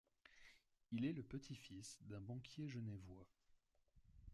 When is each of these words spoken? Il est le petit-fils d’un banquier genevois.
Il 0.93 1.05
est 1.05 1.13
le 1.13 1.21
petit-fils 1.21 1.99
d’un 2.07 2.21
banquier 2.21 2.67
genevois. 2.67 3.27